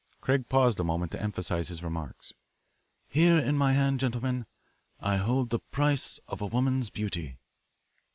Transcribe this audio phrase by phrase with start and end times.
[0.19, 2.33] Craig paused a moment to emphasise his remarks.
[3.07, 4.47] "Here in my hand, gentlemen,
[4.99, 7.37] I hold the price of a woman's beauty."